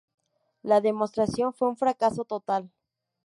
La 0.63 0.81
demostración 0.81 1.53
fue 1.53 1.67
un 1.69 1.77
fracaso 1.77 2.25
total. 2.25 2.71